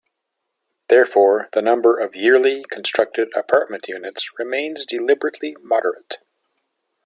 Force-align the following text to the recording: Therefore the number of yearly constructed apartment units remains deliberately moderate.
Therefore 0.89 1.47
the 1.53 1.61
number 1.61 1.99
of 1.99 2.15
yearly 2.15 2.65
constructed 2.71 3.27
apartment 3.35 3.87
units 3.87 4.31
remains 4.39 4.83
deliberately 4.83 5.55
moderate. 5.61 6.17